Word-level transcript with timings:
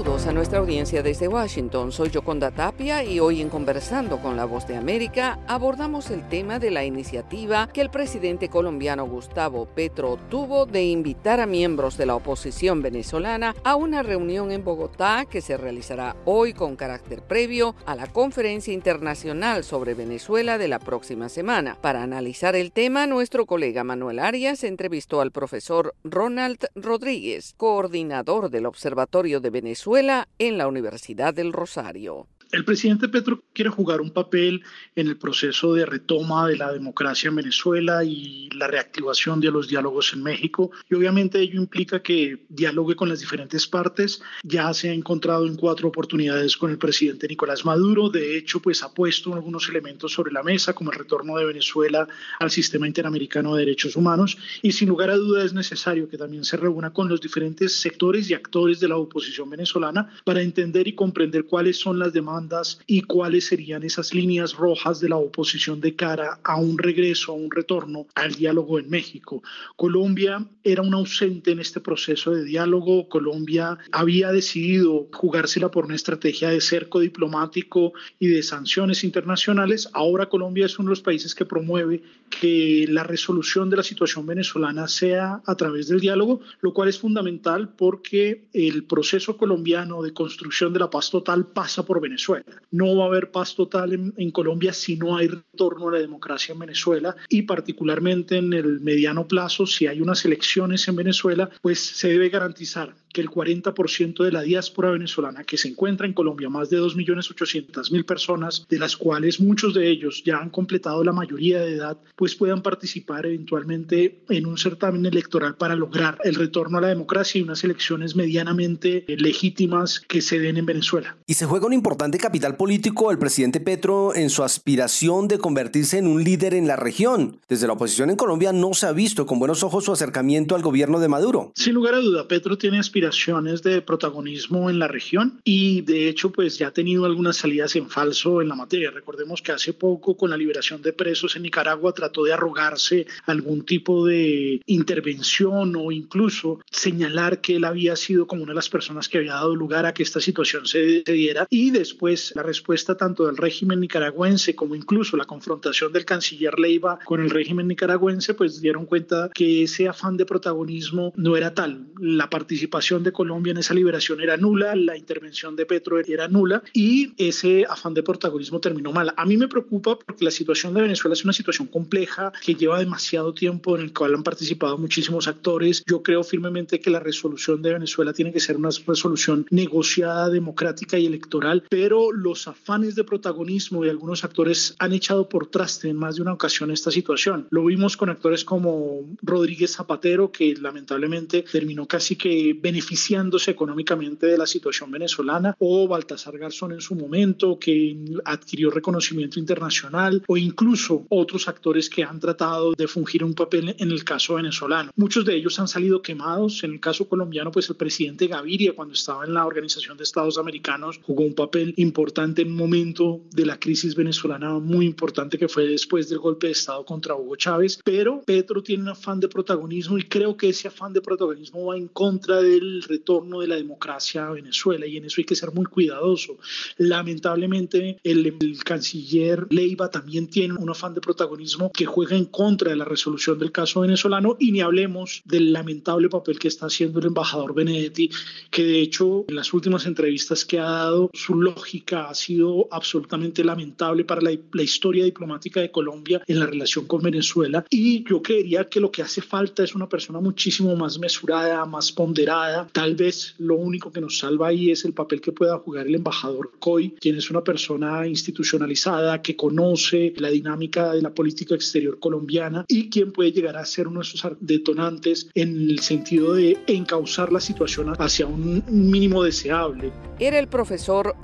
Saludos 0.00 0.26
a 0.28 0.32
nuestra 0.32 0.60
audiencia 0.60 1.02
desde 1.02 1.28
Washington. 1.28 1.92
Soy 1.92 2.08
Yoconda 2.08 2.50
Tapia 2.50 3.04
y 3.04 3.20
hoy 3.20 3.42
en 3.42 3.50
Conversando 3.50 4.16
con 4.16 4.34
la 4.34 4.46
Voz 4.46 4.66
de 4.66 4.74
América 4.74 5.38
abordamos 5.46 6.10
el 6.10 6.26
tema 6.26 6.58
de 6.58 6.70
la 6.70 6.86
iniciativa 6.86 7.68
que 7.70 7.82
el 7.82 7.90
presidente 7.90 8.48
colombiano 8.48 9.06
Gustavo 9.06 9.66
Petro 9.66 10.16
tuvo 10.30 10.64
de 10.64 10.84
invitar 10.84 11.38
a 11.38 11.44
miembros 11.44 11.98
de 11.98 12.06
la 12.06 12.14
oposición 12.14 12.80
venezolana 12.80 13.54
a 13.62 13.76
una 13.76 14.02
reunión 14.02 14.52
en 14.52 14.64
Bogotá 14.64 15.26
que 15.28 15.42
se 15.42 15.58
realizará 15.58 16.16
hoy 16.24 16.54
con 16.54 16.76
carácter 16.76 17.20
previo 17.20 17.74
a 17.84 17.94
la 17.94 18.06
conferencia 18.06 18.72
internacional 18.72 19.64
sobre 19.64 19.92
Venezuela 19.92 20.56
de 20.56 20.68
la 20.68 20.78
próxima 20.78 21.28
semana. 21.28 21.76
Para 21.78 22.02
analizar 22.02 22.56
el 22.56 22.72
tema, 22.72 23.06
nuestro 23.06 23.44
colega 23.44 23.84
Manuel 23.84 24.20
Arias 24.20 24.64
entrevistó 24.64 25.20
al 25.20 25.30
profesor 25.30 25.94
Ronald 26.04 26.68
Rodríguez, 26.74 27.52
coordinador 27.58 28.48
del 28.48 28.64
Observatorio 28.64 29.40
de 29.40 29.50
Venezuela 29.50 29.89
Venezuela 29.90 30.28
en 30.38 30.56
la 30.56 30.68
Universidad 30.68 31.34
del 31.34 31.52
Rosario. 31.52 32.28
El 32.52 32.64
presidente 32.64 33.08
Petro 33.08 33.44
quiere 33.52 33.70
jugar 33.70 34.00
un 34.00 34.10
papel 34.10 34.64
en 34.96 35.06
el 35.06 35.16
proceso 35.16 35.72
de 35.74 35.86
retoma 35.86 36.48
de 36.48 36.56
la 36.56 36.72
democracia 36.72 37.28
en 37.28 37.36
Venezuela 37.36 38.02
y 38.02 38.48
la 38.50 38.66
reactivación 38.66 39.40
de 39.40 39.52
los 39.52 39.68
diálogos 39.68 40.12
en 40.14 40.24
México. 40.24 40.72
Y 40.90 40.96
obviamente 40.96 41.38
ello 41.38 41.60
implica 41.60 42.02
que 42.02 42.46
dialogue 42.48 42.96
con 42.96 43.08
las 43.08 43.20
diferentes 43.20 43.68
partes. 43.68 44.20
Ya 44.42 44.74
se 44.74 44.90
ha 44.90 44.92
encontrado 44.92 45.46
en 45.46 45.54
cuatro 45.54 45.86
oportunidades 45.86 46.56
con 46.56 46.72
el 46.72 46.78
presidente 46.78 47.28
Nicolás 47.28 47.64
Maduro. 47.64 48.08
De 48.08 48.36
hecho, 48.36 48.60
pues 48.60 48.82
ha 48.82 48.92
puesto 48.92 49.32
algunos 49.32 49.68
elementos 49.68 50.12
sobre 50.12 50.32
la 50.32 50.42
mesa, 50.42 50.72
como 50.72 50.90
el 50.90 50.98
retorno 50.98 51.36
de 51.36 51.44
Venezuela 51.44 52.08
al 52.40 52.50
sistema 52.50 52.88
interamericano 52.88 53.54
de 53.54 53.64
derechos 53.64 53.94
humanos. 53.94 54.36
Y 54.60 54.72
sin 54.72 54.88
lugar 54.88 55.10
a 55.10 55.16
duda 55.16 55.44
es 55.44 55.52
necesario 55.52 56.08
que 56.08 56.18
también 56.18 56.42
se 56.44 56.56
reúna 56.56 56.92
con 56.92 57.08
los 57.08 57.20
diferentes 57.20 57.80
sectores 57.80 58.28
y 58.28 58.34
actores 58.34 58.80
de 58.80 58.88
la 58.88 58.96
oposición 58.96 59.48
venezolana 59.48 60.10
para 60.24 60.42
entender 60.42 60.88
y 60.88 60.96
comprender 60.96 61.44
cuáles 61.44 61.78
son 61.78 62.00
las 62.00 62.12
demandas 62.12 62.39
y 62.86 63.02
cuáles 63.02 63.46
serían 63.46 63.82
esas 63.82 64.14
líneas 64.14 64.54
rojas 64.54 65.00
de 65.00 65.08
la 65.08 65.16
oposición 65.16 65.80
de 65.80 65.94
cara 65.94 66.38
a 66.42 66.56
un 66.56 66.78
regreso, 66.78 67.32
a 67.32 67.34
un 67.34 67.50
retorno 67.50 68.06
al 68.14 68.34
diálogo 68.34 68.78
en 68.78 68.88
México. 68.88 69.42
Colombia 69.76 70.46
era 70.64 70.82
un 70.82 70.94
ausente 70.94 71.50
en 71.50 71.60
este 71.60 71.80
proceso 71.80 72.30
de 72.30 72.44
diálogo. 72.44 73.08
Colombia 73.08 73.78
había 73.92 74.32
decidido 74.32 75.08
jugársela 75.12 75.70
por 75.70 75.84
una 75.84 75.96
estrategia 75.96 76.50
de 76.50 76.60
cerco 76.60 77.00
diplomático 77.00 77.92
y 78.18 78.28
de 78.28 78.42
sanciones 78.42 79.04
internacionales. 79.04 79.88
Ahora 79.92 80.28
Colombia 80.28 80.66
es 80.66 80.78
uno 80.78 80.88
de 80.88 80.92
los 80.92 81.02
países 81.02 81.34
que 81.34 81.44
promueve 81.44 82.02
que 82.30 82.86
la 82.88 83.02
resolución 83.02 83.68
de 83.68 83.76
la 83.76 83.82
situación 83.82 84.24
venezolana 84.26 84.88
sea 84.88 85.42
a 85.44 85.54
través 85.56 85.88
del 85.88 86.00
diálogo, 86.00 86.40
lo 86.60 86.72
cual 86.72 86.88
es 86.88 86.98
fundamental 86.98 87.68
porque 87.76 88.44
el 88.52 88.84
proceso 88.84 89.36
colombiano 89.36 90.02
de 90.02 90.12
construcción 90.12 90.72
de 90.72 90.78
la 90.78 90.90
paz 90.90 91.10
total 91.10 91.46
pasa 91.46 91.84
por 91.84 92.00
Venezuela. 92.00 92.29
No 92.70 92.96
va 92.96 93.04
a 93.04 93.08
haber 93.08 93.30
paz 93.30 93.54
total 93.54 94.12
en, 94.16 94.30
Colombia 94.30 94.72
si 94.72 94.96
no 94.96 95.16
hay 95.16 95.28
retorno 95.28 95.88
a 95.88 95.92
la 95.92 95.98
democracia 95.98 96.52
en 96.52 96.60
Venezuela 96.60 97.16
y 97.28 97.42
particularmente 97.42 98.36
en 98.36 98.52
el 98.52 98.80
mediano 98.80 99.26
plazo, 99.26 99.66
si 99.66 99.86
hay 99.86 100.00
unas 100.00 100.24
elecciones 100.24 100.86
en 100.88 100.96
Venezuela, 100.96 101.50
pues 101.62 101.80
se 101.80 102.08
debe 102.08 102.28
garantizar 102.28 102.94
que 103.12 103.20
el 103.20 103.28
40% 103.28 104.22
de 104.22 104.32
la 104.32 104.42
diáspora 104.42 104.90
venezolana 104.90 105.44
que 105.44 105.56
se 105.56 105.68
encuentra 105.68 106.06
en 106.06 106.12
Colombia, 106.12 106.48
más 106.48 106.70
de 106.70 106.80
2.800.000 106.80 108.04
personas, 108.04 108.66
de 108.68 108.78
las 108.78 108.96
cuales 108.96 109.40
muchos 109.40 109.74
de 109.74 109.88
ellos 109.88 110.22
ya 110.24 110.38
han 110.38 110.50
completado 110.50 111.02
la 111.02 111.12
mayoría 111.12 111.60
de 111.60 111.74
edad, 111.74 111.98
pues 112.16 112.34
puedan 112.34 112.62
participar 112.62 113.26
eventualmente 113.26 114.22
en 114.28 114.46
un 114.46 114.58
certamen 114.58 115.06
electoral 115.06 115.56
para 115.56 115.74
lograr 115.74 116.18
el 116.24 116.36
retorno 116.36 116.78
a 116.78 116.82
la 116.82 116.88
democracia 116.88 117.40
y 117.40 117.42
unas 117.42 117.64
elecciones 117.64 118.14
medianamente 118.14 119.04
legítimas 119.08 120.00
que 120.00 120.20
se 120.20 120.38
den 120.38 120.56
en 120.56 120.66
Venezuela. 120.66 121.16
Y 121.26 121.34
se 121.34 121.46
juega 121.46 121.66
un 121.66 121.72
importante 121.72 122.18
capital 122.20 122.56
político 122.56 123.10
el 123.10 123.18
presidente 123.18 123.60
Petro 123.60 124.14
en 124.14 124.30
su 124.30 124.44
aspiración 124.44 125.28
de 125.28 125.38
convertirse 125.38 125.98
en 125.98 126.06
un 126.06 126.22
líder 126.22 126.54
en 126.54 126.66
la 126.66 126.76
región. 126.76 127.38
Desde 127.48 127.66
la 127.66 127.72
oposición 127.72 128.10
en 128.10 128.16
Colombia 128.16 128.52
no 128.52 128.74
se 128.74 128.86
ha 128.86 128.92
visto 128.92 129.26
con 129.26 129.38
buenos 129.38 129.62
ojos 129.62 129.84
su 129.84 129.92
acercamiento 129.92 130.54
al 130.54 130.62
gobierno 130.62 131.00
de 131.00 131.08
Maduro. 131.08 131.52
Sin 131.54 131.74
lugar 131.74 131.94
a 131.94 131.98
duda, 131.98 132.28
Petro 132.28 132.58
tiene 132.58 132.78
aspiraciones 132.78 133.62
de 133.62 133.82
protagonismo 133.82 134.70
en 134.70 134.78
la 134.78 134.88
región 134.88 135.40
y 135.44 135.80
de 135.82 136.08
hecho 136.08 136.30
pues 136.30 136.58
ya 136.58 136.68
ha 136.68 136.72
tenido 136.72 137.04
algunas 137.04 137.36
salidas 137.36 137.74
en 137.76 137.88
falso 137.88 138.42
en 138.42 138.48
la 138.48 138.54
materia. 138.54 138.90
Recordemos 138.90 139.42
que 139.42 139.52
hace 139.52 139.72
poco 139.72 140.16
con 140.16 140.30
la 140.30 140.36
liberación 140.36 140.82
de 140.82 140.92
presos 140.92 141.36
en 141.36 141.42
Nicaragua 141.42 141.92
trató 141.92 142.24
de 142.24 142.32
arrogarse 142.32 143.06
algún 143.26 143.64
tipo 143.64 144.06
de 144.06 144.60
intervención 144.66 145.74
o 145.76 145.90
incluso 145.92 146.60
señalar 146.70 147.40
que 147.40 147.56
él 147.56 147.64
había 147.64 147.96
sido 147.96 148.26
como 148.26 148.42
una 148.42 148.52
de 148.52 148.56
las 148.56 148.68
personas 148.68 149.08
que 149.08 149.18
había 149.18 149.34
dado 149.34 149.54
lugar 149.56 149.86
a 149.86 149.94
que 149.94 150.02
esta 150.02 150.20
situación 150.20 150.66
se, 150.66 151.02
diera 151.02 151.46
y 151.50 151.70
después 151.70 152.09
la 152.34 152.42
respuesta 152.42 152.96
tanto 152.96 153.26
del 153.26 153.36
régimen 153.36 153.80
nicaragüense 153.80 154.54
como 154.54 154.74
incluso 154.74 155.16
la 155.16 155.24
confrontación 155.24 155.92
del 155.92 156.04
canciller 156.04 156.58
Leiva 156.58 156.98
con 157.04 157.20
el 157.20 157.30
régimen 157.30 157.68
nicaragüense 157.68 158.34
pues 158.34 158.60
dieron 158.60 158.86
cuenta 158.86 159.30
que 159.34 159.62
ese 159.62 159.88
afán 159.88 160.16
de 160.16 160.26
protagonismo 160.26 161.12
no 161.16 161.36
era 161.36 161.54
tal. 161.54 161.86
La 161.98 162.28
participación 162.28 163.02
de 163.02 163.12
Colombia 163.12 163.52
en 163.52 163.58
esa 163.58 163.74
liberación 163.74 164.20
era 164.20 164.36
nula, 164.36 164.74
la 164.74 164.96
intervención 164.96 165.56
de 165.56 165.66
Petro 165.66 165.98
era 165.98 166.28
nula 166.28 166.62
y 166.72 167.12
ese 167.16 167.66
afán 167.68 167.94
de 167.94 168.02
protagonismo 168.02 168.60
terminó 168.60 168.92
mal. 168.92 169.12
A 169.16 169.24
mí 169.24 169.36
me 169.36 169.48
preocupa 169.48 169.98
porque 169.98 170.24
la 170.24 170.30
situación 170.30 170.74
de 170.74 170.82
Venezuela 170.82 171.14
es 171.14 171.24
una 171.24 171.32
situación 171.32 171.68
compleja 171.68 172.32
que 172.44 172.54
lleva 172.54 172.78
demasiado 172.78 173.34
tiempo 173.34 173.76
en 173.76 173.82
el 173.82 173.92
cual 173.92 174.14
han 174.14 174.22
participado 174.22 174.78
muchísimos 174.78 175.28
actores. 175.28 175.82
Yo 175.86 176.02
creo 176.02 176.22
firmemente 176.24 176.80
que 176.80 176.90
la 176.90 177.00
resolución 177.00 177.62
de 177.62 177.74
Venezuela 177.74 178.12
tiene 178.12 178.32
que 178.32 178.40
ser 178.40 178.56
una 178.56 178.70
resolución 178.86 179.46
negociada, 179.50 180.28
democrática 180.28 180.98
y 180.98 181.06
electoral, 181.06 181.64
pero 181.68 181.99
los 182.12 182.48
afanes 182.48 182.94
de 182.94 183.04
protagonismo 183.04 183.82
de 183.82 183.90
algunos 183.90 184.24
actores 184.24 184.74
han 184.78 184.92
echado 184.92 185.28
por 185.28 185.46
traste 185.48 185.88
en 185.88 185.96
más 185.96 186.16
de 186.16 186.22
una 186.22 186.32
ocasión 186.32 186.70
esta 186.70 186.90
situación. 186.90 187.46
Lo 187.50 187.64
vimos 187.64 187.96
con 187.96 188.08
actores 188.08 188.44
como 188.44 189.02
Rodríguez 189.22 189.76
Zapatero, 189.76 190.32
que 190.32 190.54
lamentablemente 190.54 191.44
terminó 191.50 191.86
casi 191.86 192.16
que 192.16 192.56
beneficiándose 192.58 193.50
económicamente 193.50 194.26
de 194.26 194.38
la 194.38 194.46
situación 194.46 194.90
venezolana, 194.90 195.54
o 195.58 195.86
Baltasar 195.86 196.38
Garzón 196.38 196.72
en 196.72 196.80
su 196.80 196.94
momento, 196.94 197.58
que 197.58 197.96
adquirió 198.24 198.70
reconocimiento 198.70 199.38
internacional, 199.38 200.22
o 200.26 200.36
incluso 200.36 201.06
otros 201.08 201.48
actores 201.48 201.90
que 201.90 202.04
han 202.04 202.20
tratado 202.20 202.72
de 202.72 202.88
fungir 202.88 203.24
un 203.24 203.34
papel 203.34 203.74
en 203.78 203.90
el 203.90 204.04
caso 204.04 204.34
venezolano. 204.34 204.90
Muchos 204.96 205.24
de 205.24 205.36
ellos 205.36 205.58
han 205.58 205.68
salido 205.68 206.02
quemados. 206.02 206.62
En 206.64 206.72
el 206.72 206.80
caso 206.80 207.08
colombiano, 207.08 207.50
pues 207.50 207.68
el 207.68 207.76
presidente 207.76 208.26
Gaviria, 208.26 208.74
cuando 208.74 208.94
estaba 208.94 209.24
en 209.24 209.34
la 209.34 209.46
Organización 209.46 209.96
de 209.96 210.04
Estados 210.04 210.38
Americanos, 210.38 211.00
jugó 211.02 211.24
un 211.24 211.34
papel 211.34 211.74
importante 211.76 211.89
en 211.94 212.48
un 212.48 212.56
momento 212.56 213.20
de 213.32 213.46
la 213.46 213.58
crisis 213.58 213.94
venezolana 213.94 214.58
muy 214.58 214.86
importante 214.86 215.38
que 215.38 215.48
fue 215.48 215.66
después 215.66 216.08
del 216.08 216.18
golpe 216.18 216.46
de 216.46 216.52
Estado 216.52 216.84
contra 216.84 217.14
Hugo 217.14 217.36
Chávez. 217.36 217.80
Pero 217.84 218.22
Petro 218.22 218.62
tiene 218.62 218.84
un 218.84 218.88
afán 218.90 219.20
de 219.20 219.28
protagonismo 219.28 219.98
y 219.98 220.04
creo 220.04 220.36
que 220.36 220.48
ese 220.50 220.68
afán 220.68 220.92
de 220.92 221.00
protagonismo 221.00 221.66
va 221.66 221.76
en 221.76 221.88
contra 221.88 222.40
del 222.40 222.60
el 222.60 222.82
retorno 222.82 223.40
de 223.40 223.48
la 223.48 223.56
democracia 223.56 224.26
a 224.26 224.32
Venezuela 224.32 224.86
y 224.86 224.96
en 224.96 225.06
eso 225.06 225.16
hay 225.18 225.24
que 225.24 225.34
ser 225.34 225.52
muy 225.52 225.64
cuidadoso. 225.64 226.38
Lamentablemente 226.76 227.98
el, 228.02 228.30
canciller 228.64 229.46
Leiva 229.50 229.90
también 229.90 230.28
tiene 230.28 230.54
un 230.54 230.70
afán 230.70 230.94
de 230.94 231.00
protagonismo 231.00 231.72
que 231.72 231.86
juega 231.86 232.16
en 232.16 232.26
contra 232.26 232.70
de 232.70 232.76
la 232.76 232.84
resolución 232.84 233.38
del 233.38 233.52
caso 233.52 233.80
venezolano 233.80 234.36
y 234.38 234.52
ni 234.52 234.60
hablemos 234.60 235.22
del 235.24 235.52
lamentable 235.52 236.08
papel 236.08 236.38
que 236.38 236.48
está 236.48 236.66
haciendo 236.66 237.00
el 237.00 237.06
embajador 237.06 237.54
Benedetti, 237.54 238.10
que 238.50 238.64
de 238.64 238.80
hecho 238.80 239.24
en 239.28 239.36
las 239.36 239.52
últimas 239.52 239.86
entrevistas 239.86 240.44
que 240.44 240.58
ha 240.58 240.70
dado 240.70 241.10
su 241.12 241.34
lógica 241.34 241.69
ha 241.92 242.14
sido 242.14 242.68
absolutamente 242.70 243.44
lamentable 243.44 244.04
para 244.04 244.20
la, 244.20 244.30
la 244.52 244.62
historia 244.62 245.04
diplomática 245.04 245.60
de 245.60 245.70
Colombia 245.70 246.22
en 246.26 246.38
la 246.38 246.46
relación 246.46 246.86
con 246.86 247.02
Venezuela 247.02 247.64
y 247.70 248.04
yo 248.08 248.22
creería 248.22 248.68
que 248.68 248.80
lo 248.80 248.90
que 248.90 249.02
hace 249.02 249.20
falta 249.20 249.62
es 249.62 249.74
una 249.74 249.88
persona 249.88 250.20
muchísimo 250.20 250.74
más 250.76 250.98
mesurada, 250.98 251.64
más 251.66 251.92
ponderada, 251.92 252.68
Tal 252.72 252.94
vez 252.94 253.34
lo 253.38 253.56
único 253.56 253.92
que 253.92 254.00
nos 254.00 254.18
salva 254.18 254.48
ahí 254.48 254.70
es 254.70 254.84
el 254.84 254.92
papel 254.92 255.20
que 255.20 255.32
pueda 255.32 255.58
jugar 255.58 255.86
el 255.86 255.94
embajador 255.94 256.52
Coy, 256.58 256.94
quien 257.00 257.16
es 257.16 257.30
una 257.30 257.42
persona 257.42 258.06
institucionalizada 258.06 259.22
que 259.22 259.36
conoce 259.36 260.14
la 260.16 260.30
dinámica 260.30 260.92
de 260.92 261.02
la 261.02 261.10
política 261.10 261.54
exterior 261.54 261.98
colombiana 261.98 262.64
y 262.68 262.88
quien 262.88 263.12
puede 263.12 263.32
llegar 263.32 263.56
a 263.56 263.64
ser 263.64 263.88
uno 263.88 264.00
de 264.00 264.06
esos 264.06 264.32
detonantes 264.40 265.28
en 265.34 265.70
el 265.70 265.80
sentido 265.80 266.34
de 266.34 266.58
encauzar 266.66 267.32
la 267.32 267.40
situación 267.40 267.92
hacia 267.98 268.26
un 268.26 268.62
mínimo 268.68 269.22
deseable. 269.22 269.92
Era 270.18 270.38
el 270.38 270.48
profesor 270.48 271.16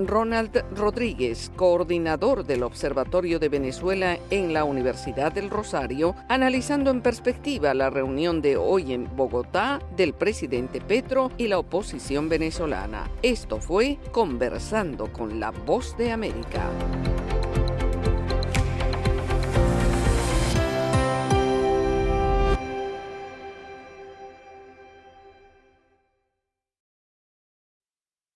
Rodríguez, 0.74 1.50
coordinador 1.56 2.44
del 2.44 2.62
Observatorio 2.62 3.38
de 3.38 3.48
Venezuela 3.48 4.18
en 4.30 4.52
la 4.52 4.64
Universidad 4.64 5.32
del 5.32 5.50
Rosario, 5.50 6.14
analizando 6.28 6.90
en 6.90 7.00
perspectiva 7.00 7.72
la 7.74 7.90
reunión 7.90 8.42
de 8.42 8.56
hoy 8.56 8.92
en 8.92 9.08
Bogotá 9.16 9.80
del 9.96 10.12
presidente 10.12 10.80
Petro 10.80 11.30
y 11.38 11.48
la 11.48 11.58
oposición 11.58 12.28
venezolana. 12.28 13.10
Esto 13.22 13.60
fue 13.60 13.98
Conversando 14.12 15.12
con 15.12 15.40
la 15.40 15.50
Voz 15.50 15.96
de 15.96 16.12
América. 16.12 16.70